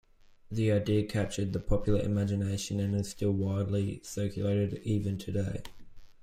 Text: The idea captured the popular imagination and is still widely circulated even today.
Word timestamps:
The 0.49 0.71
idea 0.71 1.05
captured 1.05 1.53
the 1.53 1.59
popular 1.59 2.01
imagination 2.01 2.79
and 2.79 2.95
is 2.95 3.11
still 3.11 3.33
widely 3.33 4.01
circulated 4.03 4.81
even 4.83 5.19
today. 5.19 5.61